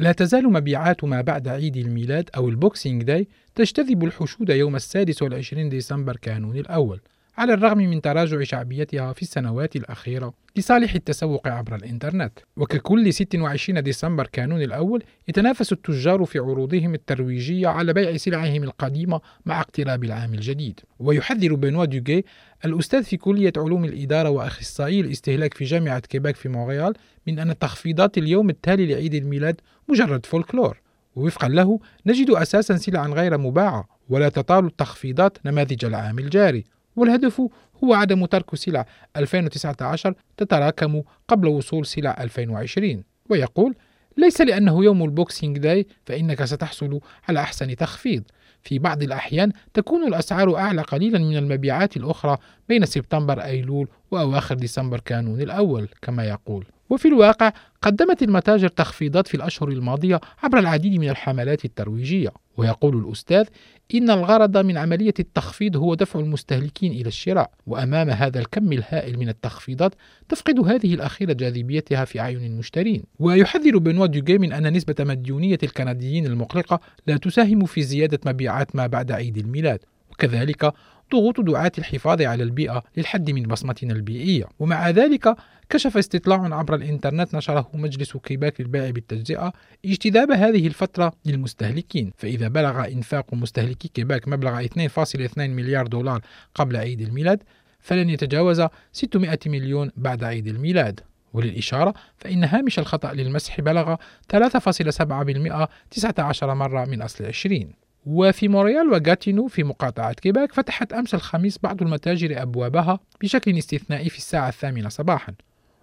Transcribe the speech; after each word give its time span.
لا 0.00 0.12
تزال 0.12 0.52
مبيعات 0.52 1.04
ما 1.04 1.20
بعد 1.20 1.48
عيد 1.48 1.76
الميلاد 1.76 2.30
أو 2.36 2.48
ال 2.48 2.56
Boxing 2.56 3.02
Day 3.02 3.28
تجتذب 3.54 4.04
الحشود 4.04 4.50
يوم 4.50 4.76
السادس 4.76 5.22
والعشرين 5.22 5.68
ديسمبر 5.68 6.16
كانون 6.16 6.56
الأول. 6.56 7.00
على 7.38 7.54
الرغم 7.54 7.78
من 7.78 8.00
تراجع 8.00 8.42
شعبيتها 8.42 9.12
في 9.12 9.22
السنوات 9.22 9.76
الأخيرة 9.76 10.34
لصالح 10.56 10.94
التسوق 10.94 11.48
عبر 11.48 11.74
الإنترنت. 11.74 12.32
وككل 12.56 13.12
26 13.12 13.82
ديسمبر 13.82 14.26
كانون 14.26 14.62
الأول 14.62 15.02
يتنافس 15.28 15.72
التجار 15.72 16.24
في 16.24 16.38
عروضهم 16.38 16.94
الترويجية 16.94 17.68
على 17.68 17.92
بيع 17.92 18.16
سلعهم 18.16 18.62
القديمة 18.62 19.20
مع 19.46 19.60
اقتراب 19.60 20.04
العام 20.04 20.34
الجديد. 20.34 20.80
ويحذر 20.98 21.54
بنوا 21.54 21.84
دوغي 21.84 22.24
الأستاذ 22.64 23.04
في 23.04 23.16
كلية 23.16 23.52
علوم 23.56 23.84
الإدارة 23.84 24.30
وأخصائي 24.30 25.00
الاستهلاك 25.00 25.54
في 25.54 25.64
جامعة 25.64 26.00
كيباك 26.00 26.36
في 26.36 26.48
مونريال 26.48 26.94
من 27.26 27.38
أن 27.38 27.58
تخفيضات 27.58 28.18
اليوم 28.18 28.50
التالي 28.50 28.86
لعيد 28.86 29.14
الميلاد 29.14 29.60
مجرد 29.88 30.26
فولكلور. 30.26 30.80
ووفقا 31.16 31.48
له 31.48 31.80
نجد 32.06 32.30
أساسا 32.30 32.76
سلعا 32.76 33.08
غير 33.08 33.38
مباعة 33.38 33.88
ولا 34.08 34.28
تطال 34.28 34.66
التخفيضات 34.66 35.38
نماذج 35.46 35.84
العام 35.84 36.18
الجاري. 36.18 36.64
والهدف 36.96 37.42
هو 37.84 37.94
عدم 37.94 38.26
ترك 38.26 38.54
سلع 38.54 38.86
2019 39.16 40.14
تتراكم 40.36 41.02
قبل 41.28 41.48
وصول 41.48 41.86
سلع 41.86 42.16
2020 42.20 43.04
ويقول 43.28 43.74
ليس 44.16 44.40
لأنه 44.40 44.84
يوم 44.84 45.04
ال 45.04 45.12
Boxing 45.12 45.58
Day 45.58 45.86
فإنك 46.06 46.44
ستحصل 46.44 47.00
على 47.28 47.40
أحسن 47.40 47.76
تخفيض. 47.76 48.22
في 48.62 48.78
بعض 48.78 49.02
الأحيان 49.02 49.52
تكون 49.74 50.08
الأسعار 50.08 50.56
أعلى 50.56 50.82
قليلا 50.82 51.18
من 51.18 51.36
المبيعات 51.36 51.96
الأخرى 51.96 52.36
بين 52.68 52.84
سبتمبر 52.86 53.42
أيلول 53.42 53.88
وأواخر 54.10 54.54
ديسمبر 54.54 55.00
كانون 55.00 55.40
الأول 55.40 55.88
كما 56.02 56.24
يقول. 56.24 56.66
وفي 56.90 57.08
الواقع 57.08 57.52
قدمت 57.82 58.22
المتاجر 58.22 58.68
تخفيضات 58.68 59.28
في 59.28 59.34
الأشهر 59.34 59.68
الماضية 59.68 60.20
عبر 60.42 60.58
العديد 60.58 61.00
من 61.00 61.08
الحملات 61.08 61.64
الترويجية. 61.64 62.30
ويقول 62.56 62.96
الأستاذ 62.96 63.46
إن 63.94 64.10
الغرض 64.10 64.56
من 64.56 64.78
عملية 64.78 65.14
التخفيض 65.18 65.76
هو 65.76 65.94
دفع 65.94 66.20
المستهلكين 66.20 66.92
إلى 66.92 67.08
الشراء 67.08 67.50
وأمام 67.66 68.10
هذا 68.10 68.38
الكم 68.40 68.72
الهائل 68.72 69.18
من 69.18 69.28
التخفيضات 69.28 69.94
تفقد 70.28 70.58
هذه 70.60 70.94
الأخيرة 70.94 71.32
جاذبيتها 71.32 72.04
في 72.04 72.20
أعين 72.20 72.44
المشترين. 72.44 73.02
ويحذر 73.18 73.78
بنوا 73.78 74.06
دوغي 74.06 74.38
من 74.38 74.52
أن 74.52 74.72
نسبة 74.72 74.94
مديونية 75.00 75.58
الكنديين 75.62 76.26
المقلقة 76.26 76.80
لا 77.06 77.16
تساهم 77.16 77.64
في 77.64 77.82
زيادة 77.82 78.18
مبيعات 78.26 78.76
ما 78.76 78.86
بعد 78.86 79.12
عيد 79.12 79.38
الميلاد. 79.38 79.80
وكذلك 80.10 80.72
ضغوط 81.12 81.40
دعاة 81.40 81.72
الحفاظ 81.78 82.22
على 82.22 82.42
البيئة 82.42 82.82
للحد 82.96 83.30
من 83.30 83.42
بصمتنا 83.42 83.92
البيئية. 83.92 84.44
ومع 84.58 84.90
ذلك 84.90 85.36
كشف 85.70 85.96
استطلاع 85.96 86.58
عبر 86.58 86.74
الإنترنت 86.74 87.34
نشره 87.34 87.70
مجلس 87.74 88.16
كيباك 88.16 88.60
للبيع 88.60 88.90
بالتجزئة 88.90 89.52
اجتذاب 89.84 90.30
هذه 90.30 90.66
الفترة 90.66 91.12
للمستهلكين. 91.26 92.12
فإذا 92.16 92.48
بلغ 92.48 92.84
إنفاق 92.84 93.34
مستهلكي 93.34 93.88
كيباك 93.88 94.28
مبلغ 94.28 94.64
2.2 94.64 95.38
مليار 95.38 95.86
دولار 95.86 96.20
قبل 96.54 96.76
عيد 96.76 97.00
الميلاد 97.00 97.42
فلن 97.80 98.10
يتجاوز 98.10 98.62
600 98.92 99.38
مليون 99.46 99.90
بعد 99.96 100.24
عيد 100.24 100.46
الميلاد. 100.46 101.00
وللإشارة 101.32 101.94
فإن 102.16 102.44
هامش 102.44 102.78
الخطأ 102.78 103.12
للمسح 103.12 103.60
بلغ 103.60 103.96
3.7% 104.28 105.68
19 105.90 106.54
مرة 106.54 106.84
من 106.84 107.02
أصل 107.02 107.24
20 107.24 107.72
وفي 108.06 108.48
موريال 108.48 108.88
وغاتينو 108.88 109.46
في 109.46 109.64
مقاطعة 109.64 110.12
كيباك 110.12 110.52
فتحت 110.52 110.92
أمس 110.92 111.14
الخميس 111.14 111.58
بعض 111.62 111.82
المتاجر 111.82 112.42
أبوابها 112.42 113.00
بشكل 113.20 113.58
استثنائي 113.58 114.08
في 114.08 114.18
الساعة 114.18 114.48
الثامنة 114.48 114.88
صباحا. 114.88 115.34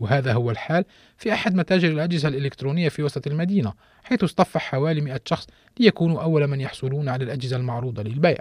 وهذا 0.00 0.32
هو 0.32 0.50
الحال 0.50 0.84
في 1.16 1.32
أحد 1.32 1.54
متاجر 1.54 1.88
الأجهزة 1.88 2.28
الإلكترونية 2.28 2.88
في 2.88 3.02
وسط 3.02 3.26
المدينة 3.26 3.72
حيث 4.04 4.24
اصطف 4.24 4.58
حوالي 4.58 5.00
100 5.00 5.20
شخص 5.24 5.46
ليكونوا 5.80 6.22
أول 6.22 6.46
من 6.46 6.60
يحصلون 6.60 7.08
على 7.08 7.24
الأجهزة 7.24 7.56
المعروضة 7.56 8.02
للبيع. 8.02 8.38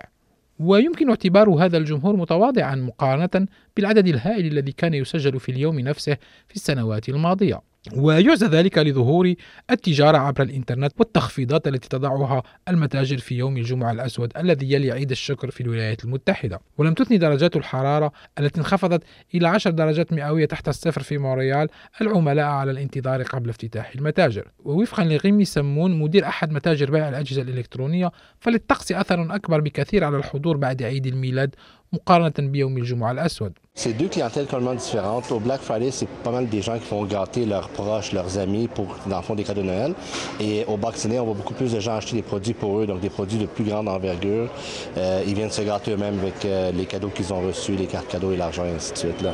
ويمكن 0.60 1.10
اعتبار 1.10 1.50
هذا 1.50 1.78
الجمهور 1.78 2.16
متواضعا 2.16 2.76
مقارنة 2.76 3.48
بالعدد 3.76 4.08
الهائل 4.08 4.46
الذي 4.46 4.72
كان 4.72 4.94
يسجل 4.94 5.40
في 5.40 5.52
اليوم 5.52 5.80
نفسه 5.80 6.18
في 6.48 6.56
السنوات 6.56 7.10
الماضية. 7.10 7.62
ويعزى 7.96 8.46
ذلك 8.46 8.78
لظهور 8.78 9.34
التجارة 9.72 10.18
عبر 10.18 10.42
الإنترنت 10.44 10.94
والتخفيضات 10.98 11.68
التي 11.68 11.90
تضعها 11.90 12.44
المتاجر 12.68 13.18
في 13.18 13.36
يوم 13.36 13.58
الجمعة 13.58 13.92
الأسود 13.92 14.32
الذي 14.38 14.74
يلي 14.74 14.92
عيد 14.92 15.12
الشكر 15.12 15.52
في 15.52 15.62
الولايات 15.62 16.06
المتحدة. 16.06 16.60
ولم 16.78 16.94
تثني 16.94 17.18
درجات 17.18 17.56
الحرارة 17.56 18.12
التي 18.40 18.60
انخفضت 18.60 19.04
إلى 19.36 19.48
10 19.48 19.72
درجات 19.72 20.14
مئوية 20.14 20.46
تحت 20.46 20.68
الصفر 20.68 21.02
في 21.02 21.18
مونريال 21.18 21.68
العملاء 22.02 22.46
على 22.46 22.72
الانتظار 22.72 23.24
قبل 23.24 23.50
افتتاح 23.50 23.92
المتاجر. 23.96 24.48
ووفقا 24.60 25.04
لغيمي 25.04 25.46
سمون 25.46 26.00
مدير 26.00 26.28
أحد 26.28 26.52
متاجر 26.52 26.92
بيع 26.92 27.10
الأجهزة 27.10 27.42
الإلكترونية 27.42 28.12
فللطقس 28.40 28.92
أثر 28.92 29.36
أكبر 29.36 29.62
بكثير 29.62 30.04
على 30.04 30.18
الحضور 30.18 30.58
بعد 30.58 30.84
عيد 30.84 31.08
الميلاد 31.08 31.56
مقارنة 31.94 32.52
بيوم 32.52 32.78
الجمعة 32.78 33.12
الأسود 33.12 33.54
C'est 33.76 33.94
deux 33.94 34.08
clientèles 34.08 34.48
complètement 34.48 34.74
différentes. 34.74 35.32
Au 35.32 35.40
Black 35.40 35.62
Friday, 35.62 35.92
c'est 35.92 36.10
pas 36.24 36.32
mal 36.32 36.48
des 36.50 36.64
gens 36.64 36.80
qui 36.80 36.86
font 36.86 37.06
gâter 37.06 37.46
leurs 37.46 37.70
proches, 37.70 38.12
leurs 38.12 38.40
amis 38.40 38.68
pour, 38.68 38.88
dans 39.06 39.18
le 39.18 39.22
fond, 39.22 39.36
des 39.36 39.44
cadeaux 39.44 39.62
de 39.62 39.68
Noël. 39.68 39.94
Et 40.40 40.66
au 40.68 40.78
Boxing 40.78 41.12
Day, 41.12 41.20
on 41.20 41.26
voit 41.26 41.36
beaucoup 41.36 41.54
plus 41.54 41.72
de 41.74 41.80
gens 41.80 41.96
acheter 41.98 42.16
des 42.16 42.24
produits 42.24 42.56
pour 42.56 42.80
eux, 42.80 42.88
donc 42.88 43.02
des 43.02 43.12
produits 43.12 43.38
de 43.38 43.46
plus 43.46 43.64
grande 43.64 43.88
envergure. 43.88 44.50
Euh, 44.98 45.24
ils 45.28 45.36
viennent 45.36 45.52
se 45.52 45.62
gâter 45.62 45.92
eux-mêmes 45.92 46.18
avec 46.20 46.44
euh, 46.44 46.72
les 46.72 46.86
cadeaux 46.86 47.10
qu'ils 47.10 47.32
ont 47.32 47.42
reçus, 47.42 47.76
les 47.76 47.86
cartes 47.86 48.08
cadeaux 48.08 48.32
et 48.32 48.38
l'argent, 48.38 48.66
et 48.66 48.72
ainsi 48.72 48.94
de 48.94 48.98
suite. 48.98 49.22
Là. 49.22 49.34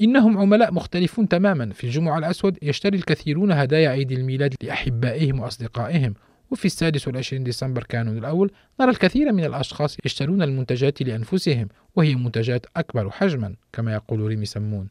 إنهم 0.00 0.38
عملاء 0.38 0.74
مختلفون 0.74 1.28
تماما 1.28 1.72
في 1.72 1.84
الجمعة 1.84 2.18
الأسود 2.18 2.58
يشتري 2.62 2.96
الكثيرون 2.96 3.52
هدايا 3.52 3.88
عيد 3.88 4.12
الميلاد 4.12 4.54
لأحبائهم 4.62 5.40
وأصدقائهم 5.40 6.14
وفي 6.50 6.64
السادس 6.64 7.08
والعشرين 7.08 7.44
ديسمبر 7.44 7.82
كانون 7.82 8.18
الأول 8.18 8.50
نرى 8.80 8.90
الكثير 8.90 9.32
من 9.32 9.44
الأشخاص 9.44 9.96
يشترون 10.04 10.42
المنتجات 10.42 11.02
لأنفسهم 11.02 11.68
وهي 11.96 12.14
منتجات 12.14 12.66
أكبر 12.76 13.10
حجما 13.10 13.54
كما 13.72 13.92
يقول 13.94 14.20
ريمي 14.20 14.46
سمون. 14.46 14.88